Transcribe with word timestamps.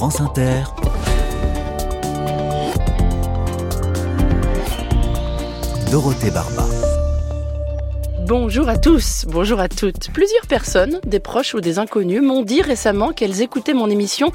France 0.00 0.22
Inter, 0.22 0.62
Dorothée 5.90 6.30
Barba. 6.30 6.64
Bonjour 8.26 8.70
à 8.70 8.78
tous, 8.78 9.26
bonjour 9.28 9.60
à 9.60 9.68
toutes. 9.68 10.10
Plusieurs 10.14 10.46
personnes, 10.46 11.00
des 11.04 11.20
proches 11.20 11.52
ou 11.52 11.60
des 11.60 11.78
inconnus, 11.78 12.22
m'ont 12.22 12.42
dit 12.42 12.62
récemment 12.62 13.12
qu'elles 13.12 13.42
écoutaient 13.42 13.74
mon 13.74 13.90
émission 13.90 14.32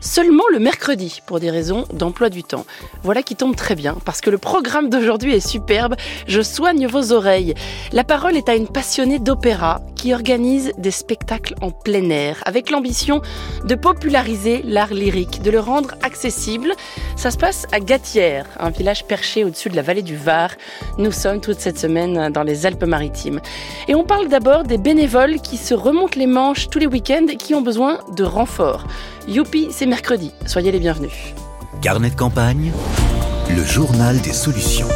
seulement 0.00 0.44
le 0.52 0.58
mercredi 0.58 1.20
pour 1.26 1.40
des 1.40 1.50
raisons 1.50 1.84
d'emploi 1.92 2.30
du 2.30 2.44
temps. 2.44 2.66
Voilà 3.02 3.22
qui 3.22 3.36
tombe 3.36 3.56
très 3.56 3.74
bien 3.74 3.96
parce 4.04 4.20
que 4.20 4.30
le 4.30 4.38
programme 4.38 4.90
d'aujourd'hui 4.90 5.34
est 5.34 5.46
superbe. 5.46 5.94
Je 6.26 6.40
soigne 6.40 6.86
vos 6.86 7.12
oreilles. 7.12 7.54
La 7.92 8.04
parole 8.04 8.36
est 8.36 8.48
à 8.48 8.54
une 8.54 8.68
passionnée 8.68 9.18
d'opéra 9.18 9.80
qui 9.94 10.14
organise 10.14 10.72
des 10.78 10.90
spectacles 10.90 11.54
en 11.60 11.70
plein 11.70 12.08
air 12.10 12.40
avec 12.46 12.70
l'ambition 12.70 13.20
de 13.64 13.74
populariser 13.74 14.62
l'art 14.64 14.94
lyrique, 14.94 15.42
de 15.42 15.50
le 15.50 15.60
rendre 15.60 15.94
accessible. 16.02 16.72
Ça 17.16 17.30
se 17.30 17.36
passe 17.36 17.66
à 17.72 17.80
Gatière, 17.80 18.46
un 18.60 18.70
village 18.70 19.04
perché 19.06 19.44
au-dessus 19.44 19.68
de 19.68 19.76
la 19.76 19.82
vallée 19.82 20.02
du 20.02 20.16
Var. 20.16 20.50
Nous 20.98 21.12
sommes 21.12 21.40
toute 21.40 21.58
cette 21.58 21.78
semaine 21.78 22.30
dans 22.30 22.44
les 22.44 22.64
Alpes-Maritimes. 22.66 23.40
Et 23.88 23.94
on 23.94 24.04
parle 24.04 24.28
d'abord 24.28 24.62
des 24.62 24.78
bénévoles 24.78 25.40
qui 25.40 25.56
se 25.56 25.74
remontent 25.74 26.18
les 26.18 26.26
manches 26.26 26.68
tous 26.70 26.78
les 26.78 26.86
week-ends 26.86 27.26
et 27.28 27.36
qui 27.36 27.54
ont 27.54 27.62
besoin 27.62 27.98
de 28.16 28.24
renforts. 28.24 28.84
Youpi, 29.28 29.68
c'est 29.70 29.84
mercredi. 29.84 30.32
Soyez 30.46 30.72
les 30.72 30.80
bienvenus. 30.80 31.12
Carnet 31.82 32.08
de 32.08 32.14
campagne, 32.14 32.72
le 33.54 33.62
journal 33.62 34.18
des 34.22 34.32
solutions. 34.32 34.88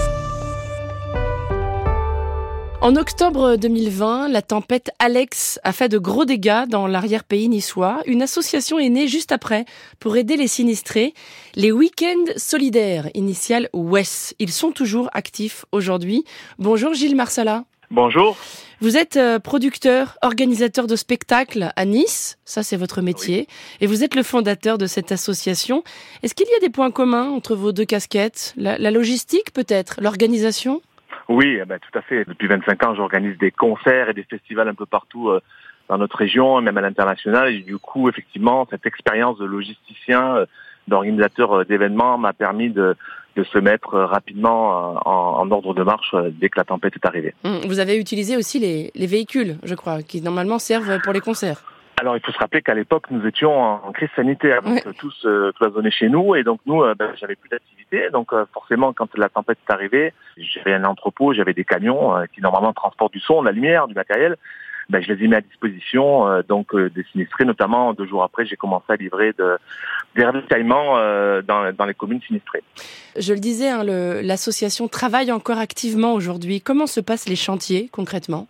En 2.80 2.96
octobre 2.96 3.56
2020, 3.56 4.30
la 4.30 4.40
tempête 4.40 4.90
Alex 4.98 5.60
a 5.64 5.72
fait 5.72 5.90
de 5.90 5.98
gros 5.98 6.24
dégâts 6.24 6.66
dans 6.66 6.86
l'arrière-pays 6.86 7.50
niçois. 7.50 8.00
Une 8.06 8.22
association 8.22 8.78
est 8.78 8.88
née 8.88 9.06
juste 9.06 9.32
après 9.32 9.66
pour 10.00 10.16
aider 10.16 10.38
les 10.38 10.48
sinistrés. 10.48 11.12
Les 11.54 11.70
Week-ends 11.70 12.32
solidaires, 12.38 13.10
initiales 13.12 13.68
WES. 13.74 14.32
Ils 14.38 14.50
sont 14.50 14.72
toujours 14.72 15.10
actifs 15.12 15.66
aujourd'hui. 15.72 16.24
Bonjour 16.58 16.94
Gilles 16.94 17.16
Marsala. 17.16 17.64
Bonjour. 17.92 18.38
Vous 18.80 18.96
êtes 18.96 19.18
euh, 19.18 19.38
producteur, 19.38 20.16
organisateur 20.22 20.86
de 20.86 20.96
spectacles 20.96 21.68
à 21.76 21.84
Nice, 21.84 22.38
ça 22.46 22.62
c'est 22.62 22.78
votre 22.78 23.02
métier, 23.02 23.46
et 23.82 23.86
vous 23.86 24.02
êtes 24.02 24.14
le 24.14 24.22
fondateur 24.22 24.78
de 24.78 24.86
cette 24.86 25.12
association. 25.12 25.84
Est-ce 26.22 26.34
qu'il 26.34 26.46
y 26.48 26.54
a 26.54 26.60
des 26.66 26.70
points 26.70 26.90
communs 26.90 27.28
entre 27.28 27.54
vos 27.54 27.70
deux 27.70 27.84
casquettes? 27.84 28.54
La, 28.56 28.90
logistique 28.90 29.52
peut-être, 29.52 30.00
l'organisation? 30.00 30.80
Oui, 31.28 31.58
eh 31.60 31.66
ben, 31.66 31.78
tout 31.78 31.98
à 31.98 32.00
fait. 32.00 32.24
Depuis 32.24 32.48
25 32.48 32.82
ans, 32.82 32.94
j'organise 32.94 33.36
des 33.36 33.50
concerts 33.50 34.08
et 34.08 34.14
des 34.14 34.24
festivals 34.24 34.70
un 34.70 34.74
peu 34.74 34.86
partout 34.86 35.28
euh, 35.28 35.42
dans 35.90 35.98
notre 35.98 36.16
région, 36.16 36.62
même 36.62 36.78
à 36.78 36.80
l'international. 36.80 37.52
Et 37.52 37.58
du 37.58 37.76
coup, 37.76 38.08
effectivement, 38.08 38.66
cette 38.70 38.86
expérience 38.86 39.36
de 39.36 39.44
logisticien, 39.44 40.36
euh, 40.36 40.46
d'organisateur 40.88 41.64
d'événements 41.64 42.18
m'a 42.18 42.32
permis 42.32 42.70
de 42.70 42.96
de 43.36 43.44
se 43.44 43.58
mettre 43.58 43.94
euh, 43.94 44.06
rapidement 44.06 44.96
euh, 44.96 44.98
en, 45.04 45.50
ordre 45.50 45.74
de 45.74 45.82
marche 45.82 46.14
euh, 46.14 46.30
dès 46.32 46.48
que 46.48 46.58
la 46.58 46.64
tempête 46.64 46.94
est 46.96 47.06
arrivée. 47.06 47.34
Hum, 47.44 47.60
vous 47.66 47.78
avez 47.78 47.96
utilisé 47.96 48.36
aussi 48.36 48.58
les, 48.58 49.06
véhicules, 49.06 49.56
je 49.62 49.74
crois, 49.74 50.02
qui 50.02 50.20
normalement 50.20 50.58
servent 50.58 51.00
pour 51.02 51.12
les 51.12 51.20
concerts. 51.20 51.62
Alors, 52.00 52.16
il 52.16 52.22
faut 52.24 52.32
se 52.32 52.38
rappeler 52.38 52.62
qu'à 52.62 52.74
l'époque, 52.74 53.10
nous 53.10 53.24
étions 53.26 53.54
en 53.60 53.92
crise 53.92 54.08
sanitaire, 54.16 54.62
donc 54.62 54.82
tous 54.98 55.26
cloisonnés 55.56 55.92
chez 55.92 56.08
nous, 56.08 56.34
et 56.34 56.42
donc 56.42 56.58
nous, 56.66 56.82
ben, 56.98 57.12
j'avais 57.20 57.36
plus 57.36 57.48
d'activité. 57.48 58.10
Donc, 58.10 58.32
forcément, 58.52 58.92
quand 58.92 59.16
la 59.16 59.28
tempête 59.28 59.58
est 59.68 59.72
arrivée, 59.72 60.12
j'avais 60.36 60.72
un 60.74 60.84
entrepôt, 60.84 61.32
j'avais 61.32 61.52
des 61.52 61.64
camions 61.64 62.14
qui 62.34 62.40
normalement 62.40 62.72
transportent 62.72 63.12
du 63.12 63.20
son, 63.20 63.42
de 63.42 63.46
la 63.46 63.52
lumière, 63.52 63.86
du 63.86 63.94
matériel 63.94 64.36
ben, 64.88 65.02
je 65.02 65.12
les 65.12 65.24
ai 65.24 65.28
mis 65.28 65.34
à 65.34 65.40
disposition 65.40 66.26
euh, 66.26 66.42
donc 66.42 66.74
euh, 66.74 66.90
des 66.90 67.04
sinistrés. 67.12 67.44
Notamment 67.44 67.92
deux 67.92 68.06
jours 68.06 68.22
après, 68.22 68.46
j'ai 68.46 68.56
commencé 68.56 68.86
à 68.88 68.96
livrer 68.96 69.32
de, 69.38 69.58
des 70.16 70.24
ravitaillements 70.24 70.96
euh, 70.96 71.42
dans, 71.42 71.72
dans 71.72 71.84
les 71.84 71.94
communes 71.94 72.20
sinistrées. 72.22 72.62
Je 73.16 73.32
le 73.32 73.40
disais, 73.40 73.68
hein, 73.68 73.84
l'association 73.84 74.88
travaille 74.88 75.32
encore 75.32 75.58
activement 75.58 76.14
aujourd'hui. 76.14 76.60
Comment 76.60 76.86
se 76.86 77.00
passent 77.00 77.28
les 77.28 77.36
chantiers 77.36 77.88
concrètement? 77.92 78.48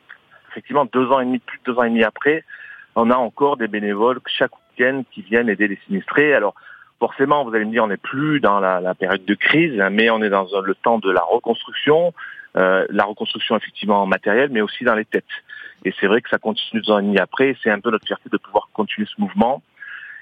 Effectivement, 0.50 0.86
deux 0.86 1.06
ans 1.06 1.20
et 1.20 1.24
demi, 1.24 1.38
plus 1.38 1.58
de 1.58 1.72
deux 1.72 1.78
ans 1.78 1.84
et 1.84 1.88
demi 1.88 2.04
après, 2.04 2.44
on 2.94 3.10
a 3.10 3.16
encore 3.16 3.56
des 3.56 3.68
bénévoles 3.68 4.20
chaque 4.26 4.52
week-end 4.54 5.02
qui 5.10 5.22
viennent 5.22 5.48
aider 5.48 5.66
les 5.66 5.78
sinistrés. 5.86 6.34
Alors 6.34 6.54
forcément, 7.02 7.44
vous 7.44 7.52
allez 7.52 7.64
me 7.64 7.72
dire, 7.72 7.82
on 7.82 7.88
n'est 7.88 7.96
plus 7.96 8.38
dans 8.38 8.60
la, 8.60 8.94
période 8.94 9.24
de 9.24 9.34
crise, 9.34 9.72
mais 9.90 10.08
on 10.10 10.22
est 10.22 10.28
dans 10.28 10.46
le 10.64 10.74
temps 10.76 11.00
de 11.00 11.10
la 11.10 11.22
reconstruction, 11.22 12.14
euh, 12.56 12.86
la 12.90 13.02
reconstruction 13.02 13.56
effectivement 13.56 14.04
en 14.04 14.06
matériel, 14.06 14.50
mais 14.52 14.60
aussi 14.60 14.84
dans 14.84 14.94
les 14.94 15.04
têtes. 15.04 15.24
Et 15.84 15.92
c'est 15.98 16.06
vrai 16.06 16.20
que 16.20 16.28
ça 16.28 16.38
continue 16.38 16.80
deux 16.80 16.92
ans 16.92 17.00
et 17.12 17.18
après. 17.18 17.56
C'est 17.60 17.72
un 17.72 17.80
peu 17.80 17.90
notre 17.90 18.06
fierté 18.06 18.30
de 18.30 18.36
pouvoir 18.36 18.68
continuer 18.72 19.08
ce 19.12 19.20
mouvement. 19.20 19.64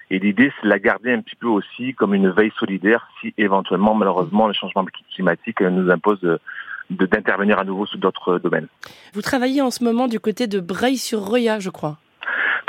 Et 0.08 0.18
l'idée, 0.18 0.50
c'est 0.56 0.64
de 0.64 0.70
la 0.70 0.78
garder 0.78 1.12
un 1.12 1.20
petit 1.20 1.36
peu 1.36 1.48
aussi 1.48 1.92
comme 1.92 2.14
une 2.14 2.30
veille 2.30 2.52
solidaire 2.58 3.06
si 3.20 3.34
éventuellement, 3.36 3.94
malheureusement, 3.94 4.46
le 4.46 4.54
changement 4.54 4.86
climatique 5.14 5.60
nous 5.60 5.90
impose 5.90 6.20
d'intervenir 6.88 7.58
à 7.58 7.64
nouveau 7.64 7.84
sous 7.84 7.98
d'autres 7.98 8.38
domaines. 8.38 8.68
Vous 9.12 9.20
travaillez 9.20 9.60
en 9.60 9.70
ce 9.70 9.84
moment 9.84 10.08
du 10.08 10.18
côté 10.18 10.46
de 10.46 10.60
Breil-sur-Roya, 10.60 11.58
je 11.60 11.68
crois. 11.68 11.98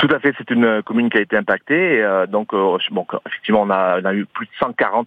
Tout 0.02 0.12
à 0.12 0.18
fait, 0.18 0.34
c'est 0.36 0.50
une 0.50 0.82
commune 0.82 1.10
qui 1.10 1.18
a 1.18 1.20
été 1.20 1.36
impactée. 1.36 2.02
Euh, 2.02 2.26
donc, 2.26 2.52
euh, 2.54 2.76
bon, 2.90 3.06
effectivement, 3.24 3.62
on 3.62 3.70
a, 3.70 4.00
on 4.00 4.04
a, 4.04 4.12
eu 4.12 4.26
plus 4.26 4.46
de 4.46 4.52
140 4.58 5.06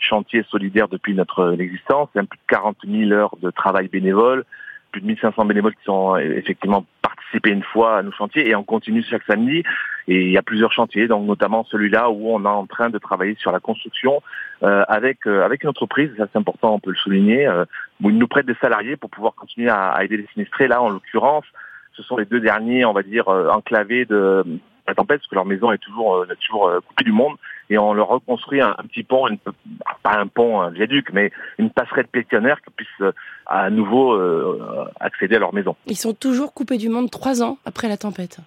chantiers 0.00 0.44
solidaires 0.50 0.88
depuis 0.88 1.14
notre 1.14 1.54
existence, 1.60 2.08
plus 2.12 2.24
de 2.24 2.48
40 2.48 2.76
000 2.84 3.12
heures 3.12 3.36
de 3.40 3.52
travail 3.52 3.86
bénévole, 3.86 4.44
plus 4.90 5.00
de 5.00 5.06
1500 5.06 5.44
bénévoles 5.44 5.76
qui 5.76 5.84
sont 5.84 6.16
euh, 6.16 6.18
effectivement 6.18 6.84
participés 7.02 7.50
une 7.50 7.62
fois 7.62 7.98
à 7.98 8.02
nos 8.02 8.10
chantiers 8.10 8.48
et 8.48 8.56
on 8.56 8.64
continue 8.64 9.04
chaque 9.08 9.22
samedi. 9.28 9.62
Et 10.08 10.22
il 10.22 10.32
y 10.32 10.38
a 10.38 10.42
plusieurs 10.42 10.72
chantiers, 10.72 11.06
donc 11.06 11.24
notamment 11.24 11.62
celui-là 11.70 12.10
où 12.10 12.34
on 12.34 12.42
est 12.42 12.48
en 12.48 12.66
train 12.66 12.90
de 12.90 12.98
travailler 12.98 13.36
sur 13.38 13.52
la 13.52 13.60
construction 13.60 14.24
euh, 14.64 14.82
avec 14.88 15.24
euh, 15.28 15.44
avec 15.44 15.62
une 15.62 15.68
entreprise, 15.68 16.10
ça 16.18 16.26
c'est 16.32 16.38
important, 16.40 16.74
on 16.74 16.80
peut 16.80 16.90
le 16.90 16.96
souligner, 16.96 17.48
où 18.02 18.10
ils 18.10 18.18
nous 18.18 18.26
prêtent 18.26 18.46
des 18.46 18.56
salariés 18.60 18.96
pour 18.96 19.08
pouvoir 19.08 19.36
continuer 19.36 19.70
à, 19.70 19.90
à 19.90 20.02
aider 20.02 20.16
les 20.16 20.26
sinistrés. 20.34 20.66
Là, 20.66 20.82
en 20.82 20.88
l'occurrence, 20.88 21.44
ce 21.96 22.02
sont 22.02 22.16
les 22.16 22.24
deux 22.24 22.40
derniers, 22.40 22.84
on 22.84 22.92
va 22.92 23.02
dire, 23.02 23.28
enclavés 23.28 24.04
de 24.04 24.44
la 24.86 24.94
tempête, 24.94 25.18
parce 25.18 25.28
que 25.28 25.34
leur 25.34 25.44
maison 25.44 25.72
est 25.72 25.78
toujours, 25.78 26.24
toujours 26.40 26.70
coupée 26.86 27.04
du 27.04 27.12
monde 27.12 27.36
et 27.72 27.78
on 27.78 27.94
leur 27.94 28.08
reconstruit 28.08 28.60
un, 28.60 28.74
petit 28.88 29.02
pont, 29.02 29.26
une, 29.28 29.38
pas 29.38 30.18
un 30.18 30.26
pont, 30.26 30.60
un 30.60 30.70
viaduc, 30.70 31.08
mais 31.12 31.32
une 31.58 31.70
passerelle 31.70 32.06
pétionnaire 32.06 32.60
qui 32.60 32.70
puisse 32.70 32.88
euh, 33.00 33.12
à 33.46 33.70
nouveau 33.70 34.12
euh, 34.12 34.84
accéder 35.00 35.36
à 35.36 35.38
leur 35.38 35.54
maison. 35.54 35.74
Ils 35.86 35.96
sont 35.96 36.12
toujours 36.12 36.52
coupés 36.52 36.76
du 36.76 36.90
monde 36.90 37.10
trois 37.10 37.42
ans 37.42 37.58
après 37.64 37.88
la 37.88 37.96
tempête. 37.96 38.38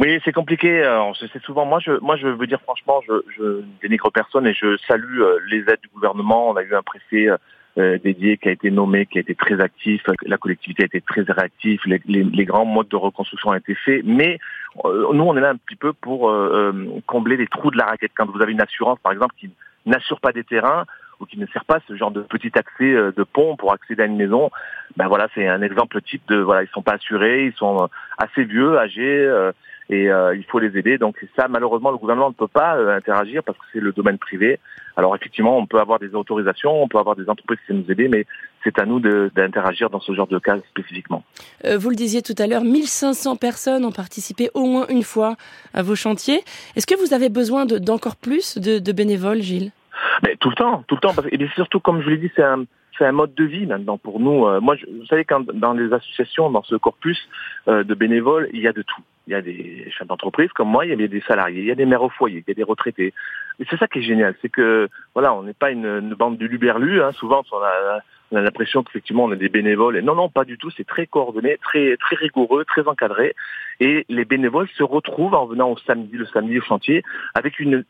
Oui, 0.00 0.20
c'est 0.24 0.32
compliqué. 0.32 0.84
C'est 1.32 1.42
souvent 1.42 1.66
moi. 1.66 1.80
Je, 1.80 1.92
moi, 2.00 2.16
je 2.16 2.28
veux 2.28 2.46
dire 2.46 2.60
franchement, 2.62 3.00
je, 3.06 3.14
je 3.36 3.62
dénigre 3.82 4.10
personne 4.12 4.46
et 4.46 4.54
je 4.54 4.76
salue 4.86 5.20
euh, 5.20 5.38
les 5.50 5.58
aides 5.58 5.80
du 5.82 5.88
gouvernement. 5.92 6.50
On 6.50 6.56
a 6.56 6.62
eu 6.62 6.74
un 6.74 6.82
préfet 6.82 7.28
dédié 7.76 8.38
qui 8.38 8.48
a 8.48 8.52
été 8.52 8.70
nommé, 8.70 9.06
qui 9.06 9.18
a 9.18 9.20
été 9.20 9.34
très 9.34 9.60
actif. 9.60 10.02
La 10.26 10.36
collectivité 10.36 10.82
a 10.82 10.86
été 10.86 11.00
très 11.00 11.22
réactive. 11.22 11.80
Les, 11.86 12.00
les, 12.06 12.24
les 12.24 12.44
grands 12.44 12.64
modes 12.64 12.88
de 12.88 12.96
reconstruction 12.96 13.50
ont 13.50 13.54
été 13.54 13.74
faits. 13.74 14.02
Mais 14.04 14.38
nous, 14.84 15.22
on 15.22 15.36
est 15.36 15.40
là 15.40 15.50
un 15.50 15.56
petit 15.56 15.76
peu 15.76 15.92
pour 15.92 16.32
combler 17.06 17.36
les 17.36 17.46
trous 17.46 17.70
de 17.70 17.78
la 17.78 17.84
raquette. 17.86 18.12
Quand 18.16 18.26
vous 18.26 18.42
avez 18.42 18.52
une 18.52 18.60
assurance, 18.60 18.98
par 19.00 19.12
exemple, 19.12 19.34
qui 19.38 19.50
n'assure 19.86 20.20
pas 20.20 20.32
des 20.32 20.44
terrains 20.44 20.84
ou 21.20 21.26
qui 21.26 21.38
ne 21.38 21.46
sert 21.46 21.64
pas 21.64 21.78
ce 21.88 21.96
genre 21.96 22.10
de 22.10 22.20
petit 22.20 22.52
accès 22.54 22.92
euh, 22.92 23.12
de 23.16 23.24
pont 23.24 23.56
pour 23.56 23.72
accéder 23.72 24.02
à 24.02 24.06
une 24.06 24.16
maison, 24.16 24.50
ben 24.96 25.08
voilà, 25.08 25.28
c'est 25.34 25.48
un 25.48 25.62
exemple 25.62 26.00
type 26.00 26.22
de 26.28 26.36
voilà, 26.36 26.62
ils 26.62 26.68
sont 26.68 26.82
pas 26.82 26.94
assurés, 26.94 27.46
ils 27.46 27.54
sont 27.54 27.82
euh, 27.82 27.86
assez 28.18 28.44
vieux, 28.44 28.78
âgés 28.78 29.24
euh, 29.26 29.52
et 29.90 30.04
il 30.04 30.44
faut 30.48 30.58
les 30.58 30.76
aider. 30.78 30.98
Donc 30.98 31.16
ça, 31.36 31.48
malheureusement, 31.48 31.90
le 31.90 31.98
gouvernement 31.98 32.28
ne 32.28 32.34
peut 32.34 32.48
pas 32.48 32.76
interagir 32.94 33.42
parce 33.42 33.56
que 33.58 33.64
c'est 33.72 33.80
le 33.80 33.92
domaine 33.92 34.18
privé. 34.18 34.58
Alors 34.96 35.14
effectivement, 35.14 35.56
on 35.56 35.66
peut 35.66 35.78
avoir 35.78 35.98
des 35.98 36.14
autorisations, 36.14 36.82
on 36.82 36.88
peut 36.88 36.98
avoir 36.98 37.16
des 37.16 37.28
entreprises 37.28 37.58
qui 37.66 37.72
nous 37.72 37.90
aider, 37.90 38.08
mais 38.08 38.26
c'est 38.64 38.78
à 38.78 38.84
nous 38.84 39.00
d'interagir 39.00 39.90
dans 39.90 40.00
ce 40.00 40.12
genre 40.12 40.26
de 40.26 40.38
cas 40.38 40.58
spécifiquement. 40.70 41.22
vous 41.64 41.90
le 41.90 41.96
disiez 41.96 42.22
tout 42.22 42.34
à 42.38 42.46
l'heure, 42.46 42.64
1500 42.64 43.36
personnes 43.36 43.84
ont 43.84 43.92
participé 43.92 44.50
au 44.54 44.66
moins 44.66 44.86
une 44.88 45.02
fois 45.02 45.36
à 45.72 45.82
vos 45.82 45.94
chantiers. 45.94 46.42
Est-ce 46.76 46.86
que 46.86 46.98
vous 46.98 47.14
avez 47.14 47.28
besoin 47.28 47.66
d'encore 47.66 48.16
plus 48.16 48.58
de, 48.58 48.78
de 48.78 48.92
bénévoles, 48.92 49.40
Gilles? 49.40 49.72
Mais 50.22 50.36
tout 50.36 50.50
le 50.50 50.54
temps, 50.54 50.84
tout 50.86 50.94
le 50.94 51.00
temps. 51.00 51.14
Parce, 51.14 51.28
et 51.30 51.48
surtout, 51.54 51.80
comme 51.80 52.00
je 52.00 52.04
vous 52.04 52.10
l'ai 52.10 52.18
dit, 52.18 52.30
c'est 52.34 52.42
un, 52.42 52.64
c'est 52.98 53.04
un 53.04 53.12
mode 53.12 53.34
de 53.34 53.44
vie 53.44 53.66
maintenant 53.66 53.98
pour 53.98 54.20
nous. 54.20 54.46
Euh, 54.46 54.60
moi, 54.60 54.76
je, 54.76 54.86
vous 54.86 55.06
savez, 55.06 55.24
quand 55.24 55.44
dans 55.52 55.72
les 55.72 55.92
associations, 55.92 56.50
dans 56.50 56.62
ce 56.62 56.74
corpus 56.76 57.18
euh, 57.68 57.84
de 57.84 57.94
bénévoles, 57.94 58.48
il 58.52 58.60
y 58.60 58.68
a 58.68 58.72
de 58.72 58.82
tout. 58.82 59.02
Il 59.28 59.32
y 59.32 59.34
a 59.34 59.42
des 59.42 59.90
chefs 59.90 60.06
d'entreprise 60.06 60.50
comme 60.54 60.70
moi, 60.70 60.86
il 60.86 60.98
y 60.98 61.04
a 61.04 61.06
des 61.06 61.20
salariés, 61.20 61.60
il 61.60 61.66
y 61.66 61.70
a 61.70 61.74
des 61.74 61.84
mères 61.84 62.02
au 62.02 62.08
foyer, 62.08 62.42
il 62.46 62.48
y 62.48 62.52
a 62.52 62.54
des 62.54 62.62
retraités. 62.62 63.12
Et 63.60 63.66
c'est 63.68 63.76
ça 63.76 63.86
qui 63.86 63.98
est 63.98 64.02
génial, 64.02 64.34
c'est 64.40 64.48
que 64.48 64.88
voilà, 65.12 65.34
on 65.34 65.42
n'est 65.42 65.52
pas 65.52 65.70
une, 65.70 66.14
bande 66.14 66.38
de 66.38 66.46
luberlus. 66.46 67.02
Hein. 67.02 67.12
Souvent, 67.12 67.42
on 67.52 67.58
a, 67.58 68.00
on 68.32 68.36
a 68.38 68.40
l'impression 68.40 68.82
qu'effectivement 68.82 69.24
on 69.24 69.32
est 69.32 69.36
des 69.36 69.50
bénévoles. 69.50 70.00
Non, 70.00 70.14
non, 70.14 70.30
pas 70.30 70.46
du 70.46 70.56
tout. 70.56 70.70
C'est 70.70 70.86
très 70.86 71.06
coordonné, 71.06 71.58
très 71.58 71.98
très 71.98 72.16
rigoureux, 72.16 72.64
très 72.64 72.88
encadré. 72.88 73.34
Et 73.80 74.06
les 74.08 74.24
bénévoles 74.24 74.68
se 74.68 74.82
retrouvent 74.82 75.34
en 75.34 75.44
venant 75.44 75.72
au 75.72 75.76
samedi, 75.76 76.16
le 76.16 76.24
samedi 76.24 76.58
au 76.58 76.62
chantier, 76.62 77.02
avec 77.34 77.60
une 77.60 77.84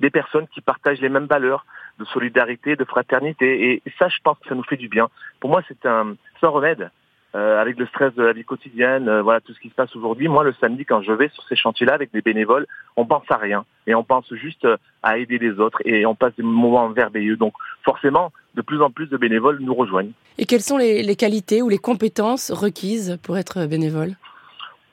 des 0.00 0.10
personnes 0.10 0.48
qui 0.48 0.62
partagent 0.62 1.00
les 1.00 1.08
mêmes 1.08 1.26
valeurs 1.26 1.64
de 2.00 2.04
solidarité, 2.06 2.74
de 2.74 2.84
fraternité. 2.84 3.72
Et 3.72 3.82
ça, 4.00 4.08
je 4.08 4.18
pense 4.24 4.36
que 4.40 4.48
ça 4.48 4.56
nous 4.56 4.64
fait 4.64 4.76
du 4.76 4.88
bien. 4.88 5.08
Pour 5.38 5.50
moi, 5.50 5.62
c'est 5.68 5.86
un, 5.86 6.16
un 6.42 6.48
remède. 6.48 6.90
Euh, 7.34 7.60
avec 7.60 7.78
le 7.78 7.86
stress 7.86 8.14
de 8.14 8.22
la 8.22 8.34
vie 8.34 8.44
quotidienne, 8.44 9.08
euh, 9.08 9.22
voilà 9.22 9.40
tout 9.40 9.54
ce 9.54 9.60
qui 9.60 9.70
se 9.70 9.74
passe 9.74 9.94
aujourd'hui. 9.96 10.28
Moi, 10.28 10.44
le 10.44 10.52
samedi, 10.60 10.84
quand 10.84 11.00
je 11.00 11.12
vais 11.12 11.30
sur 11.30 11.42
ces 11.48 11.56
chantiers-là 11.56 11.94
avec 11.94 12.12
des 12.12 12.20
bénévoles, 12.20 12.66
on 12.96 13.06
pense 13.06 13.24
à 13.30 13.36
rien 13.36 13.64
et 13.86 13.94
on 13.94 14.04
pense 14.04 14.32
juste 14.34 14.66
euh, 14.66 14.76
à 15.02 15.16
aider 15.16 15.38
les 15.38 15.58
autres 15.58 15.78
et 15.86 16.04
on 16.04 16.14
passe 16.14 16.34
des 16.36 16.42
moments 16.42 16.90
merveilleux. 16.90 17.36
Donc, 17.36 17.54
forcément, 17.84 18.32
de 18.54 18.60
plus 18.60 18.82
en 18.82 18.90
plus 18.90 19.06
de 19.06 19.16
bénévoles 19.16 19.60
nous 19.60 19.74
rejoignent. 19.74 20.12
Et 20.36 20.44
quelles 20.44 20.60
sont 20.60 20.76
les, 20.76 21.02
les 21.02 21.16
qualités 21.16 21.62
ou 21.62 21.70
les 21.70 21.78
compétences 21.78 22.50
requises 22.50 23.18
pour 23.22 23.38
être 23.38 23.66
bénévole? 23.66 24.10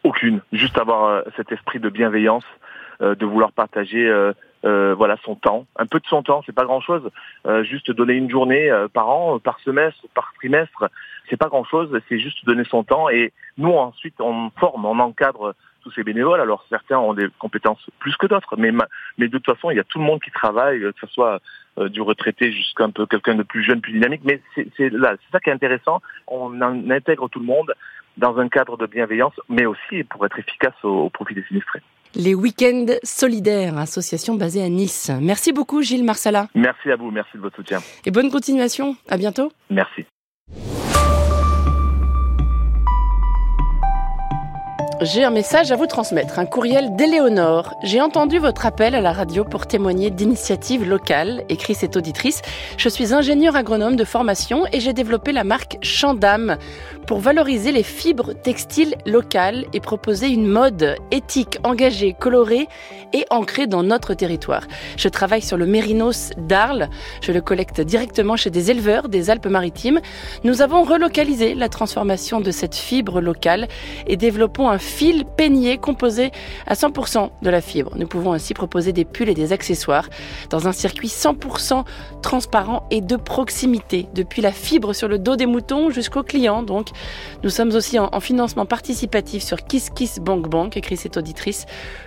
Aucune. 0.06 0.39
Juste 0.53 0.77
avoir 0.77 1.24
cet 1.36 1.51
esprit 1.51 1.80
de 1.80 1.89
bienveillance, 1.89 2.45
de 3.01 3.25
vouloir 3.25 3.51
partager 3.51 4.09
euh, 4.65 4.94
voilà 4.94 5.15
son 5.23 5.35
temps, 5.35 5.65
un 5.77 5.85
peu 5.85 6.00
de 6.00 6.06
son 6.07 6.21
temps, 6.21 6.41
c'est 6.45 6.56
pas 6.56 6.65
grand 6.65 6.81
chose. 6.81 7.09
Euh, 7.45 7.63
juste 7.63 7.91
donner 7.91 8.13
une 8.13 8.29
journée 8.29 8.69
euh, 8.69 8.88
par 8.88 9.09
an, 9.09 9.39
par 9.39 9.59
semestre, 9.61 10.06
par 10.13 10.33
trimestre, 10.35 10.89
c'est 11.29 11.38
pas 11.38 11.47
grand 11.47 11.63
chose. 11.63 11.97
C'est 12.09 12.19
juste 12.19 12.45
donner 12.45 12.65
son 12.65 12.83
temps 12.83 13.09
et 13.09 13.31
nous 13.57 13.71
ensuite 13.71 14.15
on 14.19 14.50
forme, 14.59 14.85
on 14.85 15.00
encadre 15.00 15.56
tous 15.81 15.91
ces 15.91 16.03
bénévoles. 16.03 16.41
Alors 16.41 16.65
certains 16.69 16.97
ont 16.97 17.13
des 17.13 17.27
compétences 17.39 17.85
plus 18.00 18.17
que 18.17 18.27
d'autres, 18.27 18.57
mais 18.57 18.71
mais 19.17 19.27
de 19.27 19.38
toute 19.38 19.45
façon 19.45 19.71
il 19.71 19.77
y 19.77 19.79
a 19.79 19.85
tout 19.85 20.00
le 20.00 20.06
monde 20.06 20.21
qui 20.21 20.31
travaille, 20.31 20.81
que 20.81 21.00
ce 21.00 21.07
soit 21.07 21.39
du 21.77 22.01
retraité 22.01 22.51
jusqu'à 22.51 22.83
un 22.83 22.91
peu 22.91 23.05
quelqu'un 23.05 23.35
de 23.35 23.44
plus 23.44 23.63
jeune, 23.63 23.79
plus 23.79 23.94
dynamique. 23.94 24.23
Mais 24.25 24.41
c'est 24.75 24.89
là, 24.89 25.15
c'est 25.23 25.31
ça 25.31 25.39
qui 25.39 25.50
est 25.50 25.53
intéressant. 25.53 26.01
On 26.27 26.59
intègre 26.62 27.29
tout 27.29 27.39
le 27.39 27.45
monde 27.45 27.73
dans 28.17 28.38
un 28.39 28.50
cadre 28.50 28.75
de 28.75 28.85
bienveillance, 28.85 29.39
mais 29.47 29.65
aussi 29.65 30.03
pour 30.03 30.25
être 30.25 30.38
efficace 30.38 30.75
au 30.83 31.09
profit 31.09 31.35
des 31.35 31.44
sinistrés. 31.44 31.81
Les 32.15 32.33
Week-ends 32.33 32.88
Solidaires, 33.03 33.77
association 33.77 34.35
basée 34.35 34.63
à 34.63 34.69
Nice. 34.69 35.11
Merci 35.21 35.53
beaucoup 35.53 35.81
Gilles 35.81 36.03
Marsala. 36.03 36.47
Merci 36.56 36.91
à 36.91 36.95
vous, 36.95 37.11
merci 37.11 37.31
de 37.35 37.41
votre 37.41 37.56
soutien. 37.56 37.79
Et 38.06 38.11
bonne 38.11 38.31
continuation, 38.31 38.95
à 39.07 39.17
bientôt. 39.17 39.51
Merci. 39.69 40.06
J'ai 45.01 45.24
un 45.24 45.30
message 45.30 45.72
à 45.72 45.78
vous 45.78 45.86
transmettre, 45.86 46.40
un 46.40 46.46
courriel 46.46 46.94
d'Éléonore. 46.98 47.74
J'ai 47.84 48.01
entendu 48.01 48.38
votre 48.38 48.66
appel 48.66 48.96
à 48.96 49.00
la 49.00 49.13
radio 49.13 49.46
pour 49.46 49.66
témoigner 49.66 50.10
d'initiatives 50.12 50.86
locales, 50.86 51.46
écrit 51.48 51.74
cette 51.74 51.96
auditrice. 51.96 52.42
Je 52.75 52.90
suis 52.90 53.13
ingénieur 53.13 53.56
agronome 53.56 53.96
de 53.96 54.04
formation 54.04 54.66
et 54.74 54.81
j'ai 54.81 54.92
développé 54.92 55.31
la 55.31 55.46
marque 55.46 55.78
Chandam 55.81 56.57
pour 57.07 57.19
valoriser 57.19 57.72
les 57.72 57.84
fibres 57.84 58.34
textiles 58.34 58.96
locales 59.06 59.66
et 59.72 59.80
proposer 59.80 60.28
une 60.28 60.48
mode 60.48 60.98
éthique, 61.12 61.60
engagée, 61.63 62.13
colorée 62.19 62.68
et 63.13 63.25
ancrée 63.30 63.68
dans 63.68 63.84
notre 63.84 64.13
territoire. 64.16 64.68
Je 64.98 65.07
travaille 65.07 65.42
sur 65.42 65.56
le 65.56 65.66
mérinos 65.66 66.31
d'Arles. 66.38 66.90
Je 67.22 67.31
le 67.31 67.40
collecte 67.40 67.80
directement 67.80 68.36
chez 68.36 68.50
des 68.50 68.69
éleveurs 68.69 69.07
des 69.07 69.30
Alpes-Maritimes. 69.30 70.01
Nous 70.44 70.62
avons 70.62 70.84
relocalisé 70.84 71.56
la 71.56 71.69
transformation 71.69 72.42
de 72.42 72.51
cette 72.51 72.75
fibre 72.75 73.22
locale 73.22 73.69
et 74.06 74.18
développons 74.18 74.68
un 74.68 74.78
fil 74.89 75.24
peigné 75.25 75.77
composé 75.77 76.31
à 76.68 76.74
100% 76.74 77.30
de 77.41 77.50
la 77.50 77.62
fibre. 77.62 77.91
Nous 77.95 78.07
pouvons 78.07 78.33
ainsi 78.33 78.53
proposer 78.53 78.91
des 78.91 79.06
pulls 79.06 79.30
et 79.30 79.33
des 79.33 79.53
accessoires 79.53 80.09
dans 80.50 80.68
un 80.68 80.74
circuit 80.74 81.07
100% 81.07 81.86
transparent 82.21 82.86
et 82.91 83.01
de 83.01 83.15
proximité, 83.15 84.07
depuis 84.13 84.41
la 84.41 84.51
fibre 84.51 84.94
sur 84.94 85.07
le 85.07 85.19
dos 85.19 85.36
des 85.36 85.45
moutons 85.45 85.89
jusqu'au 85.89 86.24
client. 86.24 86.63
Donc, 86.63 86.89
nous 87.44 87.50
sommes 87.50 87.74
aussi 87.74 88.00
en, 88.00 88.19
financement 88.19 88.65
participatif 88.65 89.44
sur 89.44 89.57
Kiss 89.65 89.89
Kiss 89.89 90.19
Bank 90.19 90.50
Bank, 90.50 90.75
écrit 90.75 90.97
cette 90.97 91.18
auditrice, 91.18 91.65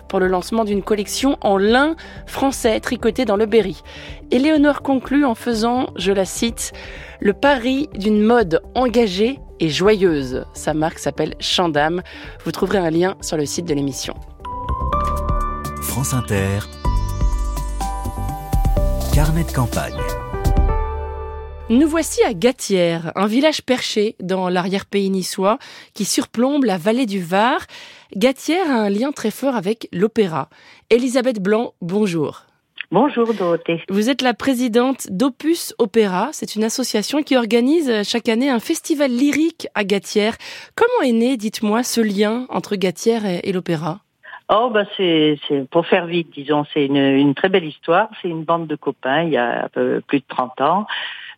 pour 0.09 0.19
le 0.19 0.27
lancement 0.27 0.65
d'une 0.65 0.83
collection 0.83 1.39
en 1.41 1.57
lin 1.57 1.97
français 2.27 2.81
tricoté 2.81 3.25
dans 3.25 3.37
le 3.37 3.47
Berry. 3.47 3.83
Éléonore 4.31 4.83
conclut 4.83 5.25
en 5.25 5.35
faisant, 5.35 5.87
je 5.97 6.13
la 6.13 6.25
cite, 6.25 6.73
le 7.21 7.33
pari 7.33 7.89
d'une 7.95 8.21
mode 8.21 8.63
engagée 8.75 9.39
et 9.63 9.71
joyeuse. 9.71 10.45
Sa 10.53 10.75
marque 10.75 10.99
s'appelle 10.99 11.37
Chandam. 11.39 12.03
Vous 12.45 12.53
trouverez 12.53 12.79
un 12.79 12.91
lien 12.91 13.17
sur 13.23 13.37
le 13.37 13.47
site 13.47 13.65
de 13.65 13.73
l'émission. 13.73 14.15
France 15.81 16.13
Inter. 16.13 16.59
Carnet 19.15 19.45
de 19.45 19.53
campagne. 19.53 20.01
Nous 21.71 21.87
voici 21.87 22.23
à 22.25 22.35
Gatière, 22.35 23.13
un 23.15 23.27
village 23.27 23.63
perché 23.63 24.17
dans 24.21 24.49
l'arrière-pays 24.49 25.11
niçois 25.11 25.59
qui 25.95 26.05
surplombe 26.05 26.65
la 26.65 26.77
vallée 26.77 27.07
du 27.07 27.23
Var. 27.23 27.61
Gatière 28.17 28.69
a 28.69 28.75
un 28.75 28.91
lien 28.91 29.13
très 29.13 29.31
fort 29.31 29.55
avec 29.55 29.89
l'opéra. 29.93 30.49
Elisabeth 30.91 31.41
Blanc, 31.41 31.73
bonjour. 31.81 32.47
Bonjour 32.93 33.33
Dorothée. 33.33 33.83
Vous 33.89 34.11
êtes 34.11 34.21
la 34.21 34.35
présidente 34.35 35.07
d'Opus 35.09 35.75
Opéra. 35.79 36.29
C'est 36.33 36.57
une 36.57 36.63
association 36.63 37.23
qui 37.23 37.39
organise 37.39 37.91
chaque 38.07 38.29
année 38.29 38.51
un 38.51 38.61
festival 38.61 39.11
lyrique 39.11 39.67
à 39.75 39.83
Gatière. 39.83 40.35
Comment 40.75 41.09
est 41.09 41.13
né, 41.13 41.39
dites-moi, 41.39 41.85
ce 41.85 42.03
lien 42.03 42.45
entre 42.51 42.77
Gatière 42.77 43.23
et, 43.25 43.51
l'opéra? 43.51 44.01
Oh 44.51 44.69
bah 44.71 44.85
c'est 44.99 45.39
pour 45.71 45.87
faire 45.87 46.05
vite, 46.05 46.35
disons, 46.35 46.67
c'est 46.75 46.85
une, 46.85 46.99
une, 46.99 47.35
très 47.35 47.49
belle 47.49 47.65
histoire. 47.65 48.11
C'est 48.21 48.29
une 48.29 48.45
bande 48.45 48.67
de 48.67 48.77
copains 48.77 49.23
il 49.23 49.31
y 49.31 49.39
a 49.39 49.65
un 49.65 49.69
peu 49.69 50.03
plus 50.07 50.19
de 50.19 50.25
30 50.29 50.61
ans 50.61 50.87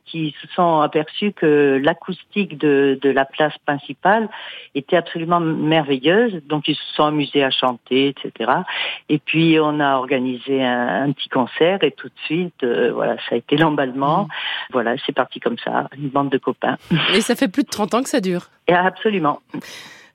qui 0.06 0.34
se 0.40 0.48
sont 0.54 0.80
aperçus 0.80 1.32
que 1.32 1.80
l'acoustique 1.82 2.58
de, 2.58 2.98
de, 3.00 3.10
la 3.10 3.24
place 3.24 3.56
principale 3.64 4.28
était 4.74 4.96
absolument 4.96 5.40
merveilleuse. 5.40 6.42
Donc 6.46 6.68
ils 6.68 6.76
se 6.76 6.94
sont 6.94 7.04
amusés 7.04 7.42
à 7.42 7.50
chanter, 7.50 8.08
etc. 8.08 8.52
Et 9.08 9.18
puis 9.18 9.58
on 9.60 9.80
a 9.80 9.96
organisé 9.96 10.62
un, 10.62 11.10
petit 11.12 11.28
concert 11.28 11.82
et 11.82 11.92
tout 11.92 12.08
de 12.08 12.20
suite, 12.24 12.62
euh, 12.64 12.92
voilà, 12.92 13.16
ça 13.28 13.34
a 13.34 13.36
été 13.36 13.56
l'emballement. 13.56 14.24
Mmh. 14.24 14.28
Voilà, 14.72 14.94
c'est 15.06 15.14
parti 15.14 15.40
comme 15.40 15.58
ça, 15.58 15.88
une 15.96 16.08
bande 16.08 16.30
de 16.30 16.38
copains. 16.38 16.76
Et 17.14 17.20
ça 17.20 17.34
fait 17.34 17.48
plus 17.48 17.62
de 17.62 17.68
30 17.68 17.94
ans 17.94 18.02
que 18.02 18.08
ça 18.08 18.20
dure. 18.20 18.48
Et 18.68 18.74
absolument 18.74 19.40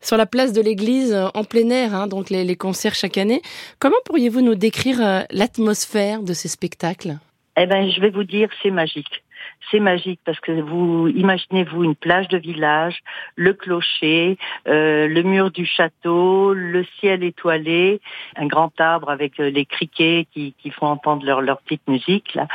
sur 0.02 0.16
la 0.16 0.26
place 0.26 0.54
de 0.54 0.62
l'église 0.62 1.14
en 1.34 1.44
plein 1.44 1.70
air, 1.70 1.94
hein, 1.94 2.08
donc 2.08 2.30
les, 2.30 2.46
les, 2.46 2.56
concerts 2.56 2.96
chaque 2.96 3.18
année. 3.18 3.42
Comment 3.80 3.98
pourriez-vous 4.06 4.40
nous 4.40 4.56
décrire 4.56 5.02
euh, 5.02 5.22
l'atmosphère 5.30 6.24
de 6.24 6.32
ces 6.32 6.48
spectacles? 6.48 7.18
Eh 7.58 7.66
ben, 7.66 7.92
je 7.92 8.00
vais 8.00 8.10
vous 8.10 8.24
dire, 8.24 8.50
c'est 8.64 8.72
magique 8.72 9.24
c'est 9.72 9.80
magique 9.80 10.20
parce 10.26 10.40
que 10.40 10.52
vous 10.52 11.08
imaginez-vous 11.08 11.84
une 11.84 11.96
plage 11.96 12.28
de 12.28 12.38
village, 12.38 13.00
le 13.36 13.54
clocher, 13.54 14.38
euh, 14.68 15.08
le 15.08 15.22
mur 15.24 15.52
du 15.52 15.66
château, 15.66 16.54
le 16.54 16.86
ciel 17.00 17.24
étoilé, 17.24 18.02
un 18.36 18.48
grand 18.48 18.72
arbre 18.80 19.10
avec 19.10 19.40
euh, 19.40 19.50
les 19.50 19.66
criquets 19.66 20.28
qui, 20.34 20.54
qui 20.62 20.72
font 20.72 20.88
entendre 20.88 21.26
leur, 21.26 21.42
leur 21.42 21.62
petite 21.62 21.88
musique 21.88 22.34
là. 22.34 22.48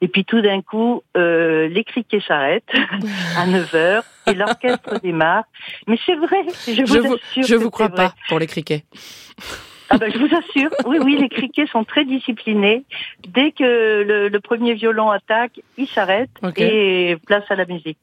Et 0.00 0.08
puis 0.08 0.24
tout 0.24 0.40
d'un 0.40 0.62
coup, 0.62 1.02
euh, 1.16 1.68
les 1.68 1.84
criquets 1.84 2.22
s'arrêtent 2.26 2.72
à 3.36 3.46
9 3.46 3.74
heures 3.74 4.04
et 4.26 4.34
l'orchestre 4.34 5.00
démarre. 5.00 5.44
Mais 5.86 5.98
c'est 6.06 6.16
vrai, 6.16 6.42
je 6.66 6.82
vous, 6.82 7.08
vous 7.08 7.14
assure. 7.14 7.42
Je 7.42 7.54
vous 7.56 7.70
crois 7.70 7.88
pas 7.88 8.14
pour 8.28 8.38
les 8.38 8.46
criquets. 8.46 8.84
Ah 9.90 9.98
ben, 9.98 10.10
je 10.12 10.18
vous 10.18 10.34
assure, 10.34 10.70
oui, 10.86 10.98
oui, 11.02 11.16
les 11.16 11.28
criquets 11.28 11.66
sont 11.66 11.82
très 11.82 12.04
disciplinés. 12.04 12.84
Dès 13.28 13.50
que 13.50 14.28
le, 14.30 14.40
premier 14.40 14.74
violon 14.74 15.10
attaque, 15.10 15.60
ils 15.76 15.88
s'arrêtent 15.88 16.30
et 16.56 17.16
place 17.26 17.44
à 17.50 17.56
la 17.56 17.66
musique. 17.66 17.98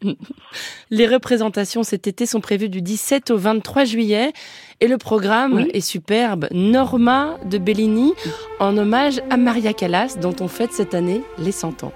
Les 0.92 1.08
représentations 1.08 1.84
cet 1.84 2.08
été 2.08 2.26
sont 2.26 2.42
prévues 2.42 2.70
du 2.70 2.82
17 2.82 3.32
au 3.32 3.38
23 3.38 3.86
juillet 3.86 4.34
et 4.82 4.88
le 4.88 4.98
programme 4.98 5.66
est 5.74 5.82
superbe. 5.82 6.48
Norma 6.52 7.38
de 7.46 7.58
Bellini 7.58 8.14
en 8.60 8.78
hommage 8.78 9.22
à 9.30 9.38
Maria 9.38 9.74
Callas 9.74 10.18
dont 10.22 10.36
on 10.42 10.48
fête 10.48 10.74
cette 10.74 10.94
année 10.94 11.22
les 11.38 11.52
100 11.52 11.84
ans. 11.84 11.94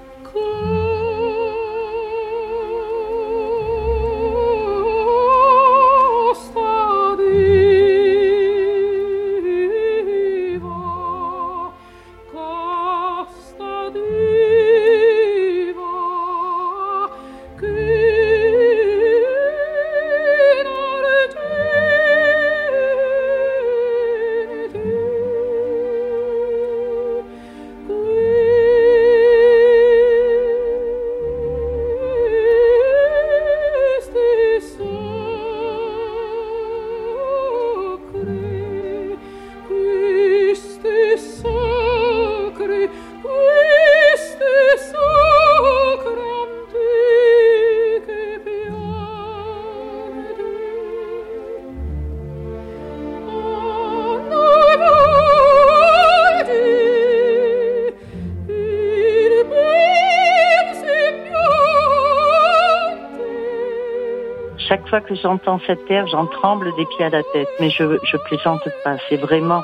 Chaque 64.72 64.88
fois 64.88 65.02
que 65.02 65.16
j'entends 65.16 65.60
cette 65.68 65.92
air, 65.92 66.08
j'en 66.08 66.28
tremble 66.28 66.74
des 66.78 66.86
pieds 66.86 67.04
à 67.04 67.10
la 67.10 67.24
tête. 67.34 67.50
Mais 67.60 67.70
je, 67.70 67.84
je 68.06 68.18
plaisante 68.30 68.66
pas. 68.86 68.96
C'est 69.10 69.18
vraiment, 69.18 69.64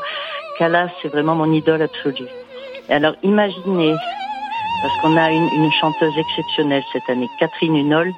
Calas, 0.57 0.89
c'est 1.01 1.07
vraiment 1.07 1.33
mon 1.33 1.49
idole 1.53 1.81
absolue. 1.81 2.27
alors, 2.89 3.15
imaginez, 3.23 3.95
parce 4.81 4.93
qu'on 5.01 5.15
a 5.15 5.31
une, 5.31 5.47
une, 5.55 5.71
chanteuse 5.79 6.13
exceptionnelle 6.17 6.83
cette 6.91 7.09
année, 7.09 7.29
Catherine 7.39 7.77
Hunold, 7.77 8.13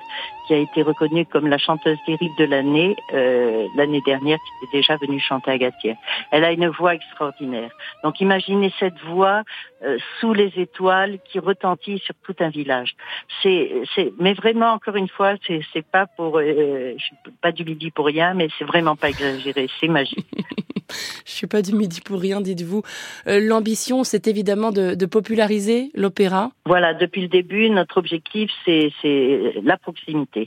qui 0.49 0.55
a 0.55 0.57
été 0.57 0.81
reconnue 0.81 1.27
comme 1.27 1.47
la 1.47 1.59
chanteuse 1.59 1.99
lyrique 2.07 2.35
de 2.39 2.45
l'année 2.45 2.95
euh, 3.13 3.67
l'année 3.75 4.01
dernière, 4.03 4.39
qui 4.39 4.65
était 4.65 4.77
déjà 4.77 4.97
venue 4.97 5.19
chanter 5.19 5.51
à 5.51 5.59
Gatière. 5.59 5.95
Elle 6.31 6.43
a 6.43 6.51
une 6.51 6.69
voix 6.69 6.95
extraordinaire. 6.95 7.69
Donc 8.03 8.19
imaginez 8.19 8.73
cette 8.79 8.99
voix 9.01 9.43
euh, 9.83 9.99
sous 10.19 10.33
les 10.33 10.51
étoiles 10.57 11.19
qui 11.23 11.37
retentit 11.37 11.99
sur 11.99 12.15
tout 12.23 12.35
un 12.39 12.49
village. 12.49 12.95
C'est, 13.43 13.83
c'est, 13.93 14.11
mais 14.19 14.33
vraiment 14.33 14.71
encore 14.71 14.95
une 14.95 15.07
fois, 15.07 15.35
c'est, 15.45 15.61
c'est 15.71 15.85
pas 15.85 16.07
pour, 16.07 16.39
euh, 16.39 16.95
je 16.97 17.03
suis 17.03 17.15
pas 17.43 17.51
du 17.51 17.63
midi 17.63 17.91
pour 17.91 18.07
rien, 18.07 18.33
mais 18.33 18.47
c'est 18.57 18.65
vraiment 18.65 18.95
pas 18.95 19.09
exagéré. 19.09 19.67
C'est 19.79 19.87
magique. 19.87 20.25
Je 21.25 21.31
suis 21.31 21.47
pas 21.47 21.61
du 21.61 21.73
midi 21.73 22.01
pour 22.01 22.19
rien, 22.19 22.41
dites-vous. 22.41 22.81
Euh, 23.27 23.39
L'ambition, 23.39 24.03
c'est 24.03 24.27
évidemment 24.27 24.71
de, 24.71 24.95
de 24.95 25.05
populariser 25.05 25.91
l'opéra. 25.93 26.51
Voilà, 26.65 26.93
depuis 26.93 27.21
le 27.21 27.27
début, 27.27 27.69
notre 27.69 27.97
objectif, 27.97 28.49
c'est 28.65 28.91
la 29.63 29.77
proximité, 29.77 30.38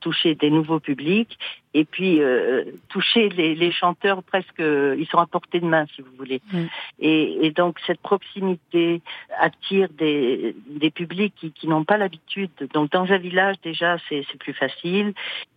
toucher 0.00 0.34
des 0.34 0.50
nouveaux 0.50 0.80
publics 0.80 1.38
et 1.72 1.84
puis 1.84 2.20
euh, 2.20 2.64
toucher 2.88 3.28
les, 3.28 3.54
les, 3.54 3.70
chanteurs 3.70 4.22
presque, 4.22 4.58
ils 4.58 5.06
sont 5.10 5.18
à 5.18 5.26
portée 5.26 5.60
de 5.60 5.66
main, 5.66 5.86
si 5.94 6.02
vous 6.02 6.10
voulez. 6.18 6.42
Mm. 6.52 6.64
Et, 7.00 7.46
et, 7.46 7.50
donc 7.50 7.78
cette 7.86 8.00
proximité 8.00 9.00
attire 9.38 9.88
des, 9.90 10.54
des 10.68 10.90
publics 10.90 11.34
qui, 11.36 11.52
qui 11.52 11.68
n'ont 11.68 11.84
pas 11.84 11.96
l'habitude. 11.96 12.50
Donc 12.74 12.90
dans 12.90 13.10
un 13.12 13.18
village 13.18 13.56
déjà, 13.62 13.96
c'est 14.08 14.24
plus 14.38 14.54
facile. 14.54 15.14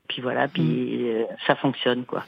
Puis 0.07 0.21
voilà, 0.21 0.47
puis 0.47 0.63
mm. 0.63 1.05
euh, 1.05 1.23
ça 1.47 1.55
fonctionne 1.55 2.05
quoi. 2.05 2.23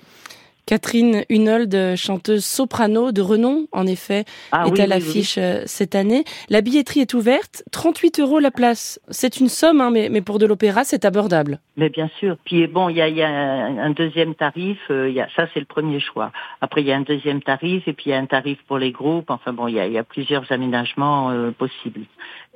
Catherine 0.66 1.24
Hunold, 1.30 1.96
chanteuse 1.96 2.44
soprano 2.44 3.12
de 3.12 3.22
renom, 3.22 3.68
en 3.72 3.86
effet, 3.86 4.26
ah, 4.52 4.66
est 4.68 4.72
oui, 4.72 4.82
à 4.82 4.88
l'affiche 4.88 5.38
oui, 5.38 5.44
oui. 5.44 5.62
cette 5.66 5.96
année. 5.96 6.24
La 6.50 6.62
billetterie 6.62 7.02
est 7.02 7.14
ouverte, 7.14 7.64
38 7.72 8.20
euros 8.20 8.40
la 8.40 8.52
place. 8.52 9.00
C'est 9.10 9.40
une 9.40 9.48
somme, 9.50 9.82
hein, 9.82 9.92
mais, 9.92 10.10
mais, 10.10 10.22
pour 10.22 10.40
de 10.40 10.46
l'opéra, 10.46 10.84
c'est 10.84 11.06
abordable. 11.06 11.60
Mais 11.78 11.90
bien 11.90 12.10
sûr. 12.20 12.38
Puis 12.46 12.68
bon, 12.68 12.90
il 12.90 12.98
y 12.98 13.02
a, 13.02 13.10
y 13.10 13.22
a, 13.22 13.30
un 13.30 13.90
deuxième 13.92 14.34
tarif. 14.34 14.80
Euh, 14.90 15.10
y 15.10 15.20
a, 15.20 15.28
ça, 15.36 15.48
c'est 15.54 15.60
le 15.60 15.66
premier 15.66 16.00
choix. 16.00 16.32
Après, 16.62 16.82
il 16.82 16.88
y 16.88 16.92
a 16.92 16.96
un 16.96 17.02
deuxième 17.02 17.42
tarif 17.42 17.88
et 17.88 17.94
puis 17.94 18.06
il 18.08 18.10
y 18.10 18.14
a 18.14 18.18
un 18.18 18.26
tarif 18.26 18.58
pour 18.68 18.78
les 18.78 18.92
groupes. 18.92 19.30
Enfin 19.30 19.54
bon, 19.54 19.68
il 19.68 19.76
y 19.76 19.80
a, 19.80 19.88
y 19.88 19.98
a, 19.98 20.04
plusieurs 20.04 20.52
aménagements 20.52 21.32
euh, 21.32 21.52
possibles. 21.52 22.02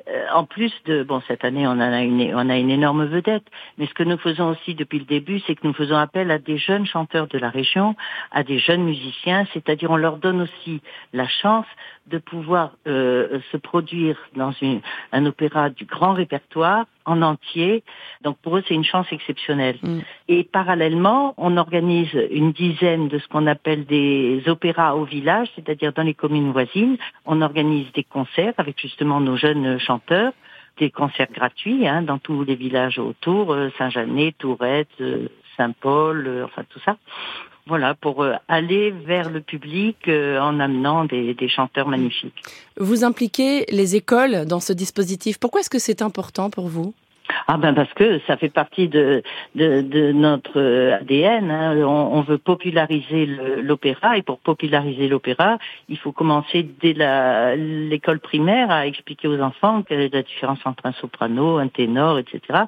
Euh, 0.09 0.25
en 0.33 0.45
plus 0.45 0.71
de 0.85 1.03
bon, 1.03 1.21
cette 1.27 1.43
année, 1.45 1.67
on 1.67 1.79
a 1.79 2.01
une, 2.01 2.33
on 2.33 2.49
a 2.49 2.57
une 2.57 2.69
énorme 2.69 3.05
vedette. 3.05 3.43
Mais 3.77 3.85
ce 3.87 3.93
que 3.93 4.03
nous 4.03 4.17
faisons 4.17 4.49
aussi 4.49 4.75
depuis 4.75 4.99
le 4.99 5.05
début, 5.05 5.39
c'est 5.45 5.55
que 5.55 5.65
nous 5.67 5.73
faisons 5.73 5.97
appel 5.97 6.31
à 6.31 6.39
des 6.39 6.57
jeunes 6.57 6.85
chanteurs 6.85 7.27
de 7.27 7.37
la 7.37 7.49
région 7.49 7.95
à 8.31 8.43
des 8.43 8.59
jeunes 8.59 8.83
musiciens, 8.83 9.45
c'est-à-dire 9.53 9.91
on 9.91 9.97
leur 9.97 10.17
donne 10.17 10.41
aussi 10.41 10.81
la 11.13 11.27
chance 11.27 11.65
de 12.07 12.17
pouvoir 12.17 12.71
euh, 12.87 13.39
se 13.51 13.57
produire 13.57 14.17
dans 14.35 14.51
une, 14.61 14.81
un 15.11 15.25
opéra 15.25 15.69
du 15.69 15.85
grand 15.85 16.13
répertoire 16.13 16.85
en 17.09 17.21
entier. 17.21 17.83
Donc 18.21 18.37
pour 18.39 18.57
eux, 18.57 18.63
c'est 18.67 18.73
une 18.73 18.83
chance 18.83 19.07
exceptionnelle. 19.11 19.77
Mm. 19.81 19.99
Et 20.27 20.43
parallèlement, 20.43 21.33
on 21.37 21.57
organise 21.57 22.13
une 22.31 22.51
dizaine 22.51 23.07
de 23.07 23.19
ce 23.19 23.27
qu'on 23.27 23.47
appelle 23.47 23.85
des 23.85 24.43
opéras 24.47 24.95
au 24.95 25.03
village, 25.03 25.49
c'est-à-dire 25.55 25.93
dans 25.93 26.03
les 26.03 26.13
communes 26.13 26.51
voisines. 26.51 26.97
On 27.25 27.41
organise 27.41 27.91
des 27.93 28.03
concerts 28.03 28.53
avec 28.57 28.79
justement 28.79 29.19
nos 29.19 29.35
jeunes 29.35 29.79
chanteurs 29.79 30.33
des 30.79 30.89
concerts 30.89 31.31
gratuits 31.31 31.87
hein, 31.87 32.01
dans 32.01 32.17
tous 32.17 32.43
les 32.43 32.55
villages 32.55 32.99
autour, 32.99 33.53
euh, 33.53 33.69
Saint-Janet, 33.77 34.37
Tourette, 34.37 34.87
euh, 35.01 35.27
Saint-Paul, 35.57 36.25
euh, 36.25 36.45
enfin 36.45 36.63
tout 36.69 36.79
ça 36.79 36.97
voilà, 37.69 37.93
pour 37.93 38.25
aller 38.47 38.91
vers 38.91 39.29
le 39.29 39.39
public 39.39 39.95
en 40.07 40.59
amenant 40.59 41.05
des, 41.05 41.33
des, 41.33 41.47
chanteurs 41.47 41.87
magnifiques. 41.87 42.43
Vous 42.77 43.03
impliquez 43.05 43.65
les 43.69 43.95
écoles 43.95 44.45
dans 44.45 44.59
ce 44.59 44.73
dispositif. 44.73 45.37
Pourquoi 45.37 45.61
est-ce 45.61 45.69
que 45.69 45.79
c'est 45.79 46.01
important 46.01 46.49
pour 46.49 46.67
vous? 46.67 46.93
Ah 47.47 47.57
ben 47.57 47.73
parce 47.73 47.93
que 47.93 48.19
ça 48.27 48.37
fait 48.37 48.49
partie 48.49 48.87
de, 48.87 49.23
de, 49.55 49.81
de 49.81 50.11
notre 50.11 50.59
ADN. 51.01 51.51
Hein. 51.51 51.77
On, 51.77 52.17
on, 52.17 52.21
veut 52.21 52.37
populariser 52.37 53.25
l'opéra 53.25 54.17
et 54.17 54.21
pour 54.21 54.39
populariser 54.39 55.07
l'opéra, 55.07 55.57
il 55.87 55.97
faut 55.97 56.11
commencer 56.11 56.67
dès 56.81 56.95
l'école 57.55 58.19
primaire 58.19 58.71
à 58.71 58.87
expliquer 58.87 59.27
aux 59.27 59.39
enfants 59.39 59.83
quelle 59.83 60.01
est 60.01 60.13
la 60.13 60.23
différence 60.23 60.59
entre 60.65 60.85
un 60.85 60.93
soprano, 60.93 61.57
un 61.57 61.67
ténor, 61.67 62.19
etc. 62.19 62.63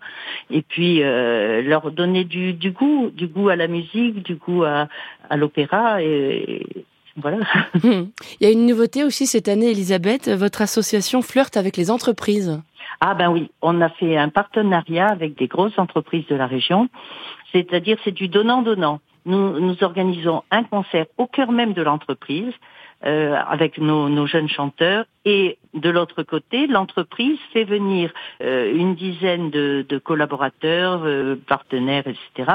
Et 0.50 0.62
puis 0.62 1.04
euh, 1.04 1.62
leur 1.62 1.92
donner 1.92 2.24
du, 2.24 2.54
du, 2.54 2.72
goût, 2.72 3.12
du 3.14 3.28
goût 3.28 3.50
à 3.50 3.56
la 3.56 3.68
musique, 3.68 4.24
du 4.24 4.36
goût 4.36 4.64
à, 4.64 4.88
à 5.30 5.38
l'opéra 5.38 6.02
et, 6.02 6.86
voilà. 7.18 7.40
Il 7.84 8.12
y 8.40 8.46
a 8.46 8.52
une 8.52 8.66
nouveauté 8.66 9.04
aussi 9.04 9.28
cette 9.28 9.50
année, 9.50 9.72
Elisabeth. 9.72 10.30
Votre 10.30 10.62
association 10.62 11.22
flirte 11.22 11.58
avec 11.58 11.76
les 11.76 11.92
entreprises. 11.92 12.62
Ah 13.04 13.16
ben 13.16 13.32
oui, 13.32 13.50
on 13.64 13.82
a 13.82 13.90
fait 13.90 14.16
un 14.16 14.30
partenariat 14.30 15.08
avec 15.08 15.36
des 15.36 15.48
grosses 15.48 15.78
entreprises 15.80 16.28
de 16.28 16.36
la 16.36 16.46
région, 16.46 16.88
c'est-à-dire 17.52 17.98
c'est 18.04 18.12
du 18.12 18.28
donnant-donnant. 18.28 19.00
Nous, 19.26 19.60
nous 19.60 19.84
organisons 19.84 20.44
un 20.52 20.64
concert 20.64 21.08
au 21.18 21.26
cœur 21.26 21.52
même 21.52 21.74
de 21.74 21.82
l'entreprise 21.82 22.54
euh, 23.04 23.36
avec 23.50 23.80
nos, 23.80 24.08
nos, 24.08 24.28
jeunes 24.28 24.50
chanteurs 24.50 25.06
et 25.26 25.58
de 25.74 25.90
l'autre 25.90 26.22
côté, 26.22 26.68
l'entreprise 26.68 27.40
fait 27.52 27.64
venir 27.64 28.12
euh, 28.44 28.72
une 28.72 28.94
dizaine 28.94 29.50
de, 29.50 29.84
de 29.90 29.98
collaborateurs, 29.98 31.02
euh, 31.04 31.36
partenaires, 31.48 32.06
etc. 32.06 32.52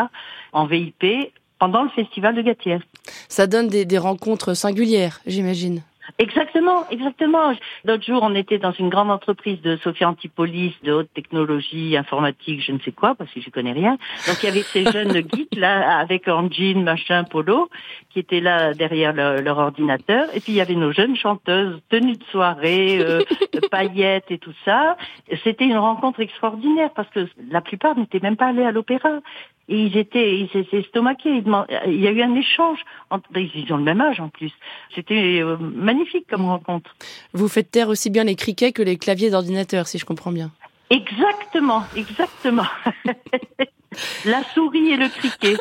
en 0.52 0.66
VIP 0.66 1.32
pendant 1.58 1.82
le 1.82 1.88
festival 1.88 2.36
de 2.36 2.42
Gatière. 2.42 2.80
Ça 3.28 3.48
donne 3.48 3.66
des, 3.66 3.84
des 3.84 3.98
rencontres 3.98 4.54
singulières, 4.54 5.18
j'imagine. 5.26 5.82
Exactement, 6.18 6.88
exactement. 6.90 7.52
L'autre 7.84 8.04
jour, 8.04 8.20
on 8.22 8.34
était 8.34 8.58
dans 8.58 8.72
une 8.72 8.88
grande 8.88 9.10
entreprise 9.10 9.60
de 9.60 9.76
Sophie 9.78 10.04
Antipolis, 10.04 10.74
de 10.82 10.92
haute 10.92 11.12
technologie, 11.14 11.96
informatique, 11.96 12.62
je 12.62 12.72
ne 12.72 12.78
sais 12.78 12.92
quoi, 12.92 13.14
parce 13.14 13.30
que 13.32 13.40
je 13.40 13.50
connais 13.50 13.72
rien. 13.72 13.98
Donc 14.26 14.42
il 14.42 14.46
y 14.46 14.48
avait 14.48 14.62
ces 14.62 14.84
jeunes 14.92 15.12
geeks 15.12 15.56
là, 15.56 15.98
avec 15.98 16.28
en 16.28 16.50
jean, 16.50 16.82
machin, 16.82 17.24
polo, 17.24 17.68
qui 18.10 18.20
étaient 18.20 18.40
là 18.40 18.72
derrière 18.72 19.12
le, 19.12 19.40
leur 19.40 19.58
ordinateur. 19.58 20.26
Et 20.34 20.40
puis 20.40 20.52
il 20.52 20.56
y 20.56 20.60
avait 20.60 20.74
nos 20.74 20.92
jeunes 20.92 21.16
chanteuses, 21.16 21.80
tenues 21.88 22.16
de 22.16 22.24
soirée, 22.24 22.98
euh, 23.00 23.20
paillettes 23.70 24.30
et 24.30 24.38
tout 24.38 24.54
ça. 24.64 24.96
C'était 25.44 25.66
une 25.66 25.78
rencontre 25.78 26.20
extraordinaire 26.20 26.90
parce 26.94 27.08
que 27.10 27.28
la 27.50 27.60
plupart 27.60 27.96
n'étaient 27.96 28.20
même 28.20 28.36
pas 28.36 28.46
allés 28.46 28.64
à 28.64 28.72
l'opéra 28.72 29.20
et 29.68 29.86
ils 29.86 29.96
étaient, 29.96 30.38
ils 30.38 30.50
étaient 30.54 30.80
estomaqués. 30.80 31.42
Il 31.86 32.00
y 32.00 32.06
a 32.06 32.10
eu 32.10 32.22
un 32.22 32.34
échange. 32.34 32.78
Entre, 33.10 33.28
ils 33.36 33.72
ont 33.72 33.76
le 33.76 33.82
même 33.82 34.00
âge 34.00 34.20
en 34.20 34.28
plus. 34.28 34.52
C'était 34.94 35.40
euh, 35.40 35.56
magnifique 35.58 36.26
comme 36.28 36.46
rencontre. 36.46 36.94
Vous 37.32 37.48
faites 37.48 37.70
taire 37.70 37.88
aussi 37.88 38.10
bien 38.10 38.24
les 38.24 38.36
criquets 38.36 38.72
que 38.72 38.82
les 38.82 38.96
claviers 38.96 39.30
d'ordinateur, 39.30 39.88
si 39.88 39.98
je 39.98 40.04
comprends 40.04 40.32
bien. 40.32 40.50
Exactement, 40.90 41.82
exactement. 41.96 42.66
la 44.24 44.44
souris 44.54 44.92
et 44.92 44.96
le 44.96 45.08
criquet. 45.08 45.56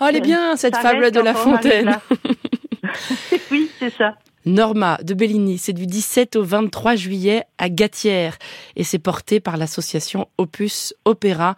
oh, 0.00 0.06
elle 0.08 0.16
est 0.16 0.20
bien 0.20 0.56
cette 0.56 0.74
ça 0.74 0.82
fable 0.82 1.10
de 1.10 1.20
La 1.20 1.34
Fontaine. 1.34 1.98
oui, 3.50 3.70
c'est 3.78 3.94
ça. 3.94 4.16
Norma 4.46 4.98
de 5.02 5.14
Bellini, 5.14 5.58
c'est 5.58 5.72
du 5.72 5.86
17 5.86 6.36
au 6.36 6.42
23 6.42 6.96
juillet 6.96 7.44
à 7.58 7.68
Gatière 7.68 8.36
et 8.76 8.84
c'est 8.84 8.98
porté 8.98 9.40
par 9.40 9.56
l'association 9.56 10.28
Opus 10.38 10.94
Opéra 11.04 11.56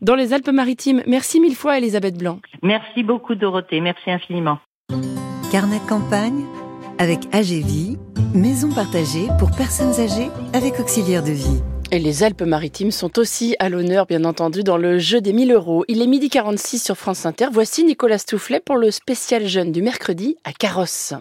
dans 0.00 0.14
les 0.14 0.32
Alpes-Maritimes. 0.32 1.02
Merci 1.06 1.40
mille 1.40 1.54
fois 1.54 1.78
Elisabeth 1.78 2.16
Blanc. 2.16 2.40
Merci 2.62 3.02
beaucoup 3.02 3.34
Dorothée, 3.34 3.80
merci 3.80 4.10
infiniment. 4.10 4.58
Carnet 5.50 5.78
de 5.78 5.88
campagne 5.88 6.44
avec 6.98 7.20
AGV, 7.32 7.96
maison 8.34 8.70
partagée 8.72 9.28
pour 9.38 9.50
personnes 9.50 9.94
âgées 10.00 10.30
avec 10.52 10.78
auxiliaire 10.80 11.22
de 11.22 11.32
vie. 11.32 11.62
Et 11.90 11.98
les 11.98 12.24
Alpes-Maritimes 12.24 12.90
sont 12.90 13.18
aussi 13.20 13.54
à 13.60 13.68
l'honneur, 13.68 14.06
bien 14.06 14.24
entendu, 14.24 14.64
dans 14.64 14.76
le 14.76 14.98
jeu 14.98 15.20
des 15.20 15.32
1000 15.32 15.52
euros. 15.52 15.84
Il 15.86 16.02
est 16.02 16.06
midi 16.08 16.28
46 16.28 16.82
sur 16.82 16.96
France 16.96 17.24
Inter. 17.24 17.46
Voici 17.52 17.84
Nicolas 17.84 18.18
Stoufflet 18.18 18.60
pour 18.60 18.76
le 18.76 18.90
spécial 18.90 19.46
jeune 19.46 19.70
du 19.70 19.80
mercredi 19.80 20.36
à 20.44 20.52
Carrosse. 20.52 21.14